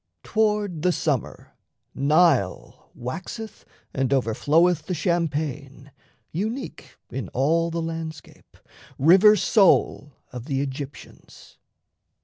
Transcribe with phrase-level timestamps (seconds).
[0.23, 1.53] Toward the summer,
[1.93, 5.91] Nile Waxeth and overfloweth the champaign,
[6.31, 8.57] Unique in all the landscape,
[8.97, 11.57] river sole Of the Aegyptians.